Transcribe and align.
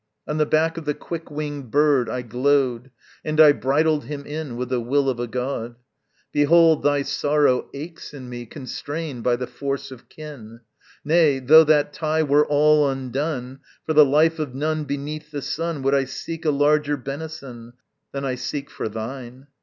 On 0.27 0.37
the 0.37 0.47
back 0.47 0.77
of 0.79 0.85
the 0.85 0.95
quick 0.95 1.29
winged 1.29 1.69
bird 1.69 2.09
I 2.09 2.23
glode, 2.23 2.89
And 3.23 3.39
I 3.39 3.51
bridled 3.51 4.05
him 4.05 4.25
in 4.25 4.55
With 4.57 4.69
the 4.69 4.81
will 4.81 5.07
of 5.11 5.19
a 5.19 5.27
god. 5.27 5.75
Behold, 6.31 6.81
thy 6.81 7.03
sorrow 7.03 7.69
aches 7.75 8.11
in 8.11 8.27
me 8.27 8.47
Constrained 8.47 9.23
by 9.23 9.35
the 9.35 9.45
force 9.45 9.91
of 9.91 10.09
kin. 10.09 10.61
Nay, 11.05 11.37
though 11.37 11.63
that 11.65 11.93
tie 11.93 12.23
were 12.23 12.47
all 12.47 12.89
undone, 12.89 13.59
For 13.85 13.93
the 13.93 14.03
life 14.03 14.39
of 14.39 14.55
none 14.55 14.85
beneath 14.85 15.29
the 15.29 15.43
sun 15.43 15.83
Would 15.83 15.93
I 15.93 16.05
seek 16.05 16.45
a 16.45 16.49
larger 16.49 16.97
benison 16.97 17.73
Than 18.11 18.25
I 18.25 18.33
seek 18.33 18.71
for 18.71 18.89
thine. 18.89 19.45